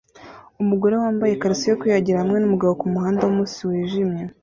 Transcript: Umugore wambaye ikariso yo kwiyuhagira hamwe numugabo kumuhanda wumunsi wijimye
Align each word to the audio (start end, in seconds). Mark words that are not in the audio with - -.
Umugore 0.61 0.93
wambaye 1.01 1.31
ikariso 1.33 1.65
yo 1.67 1.77
kwiyuhagira 1.79 2.21
hamwe 2.21 2.37
numugabo 2.39 2.71
kumuhanda 2.81 3.21
wumunsi 3.23 3.59
wijimye 3.69 4.23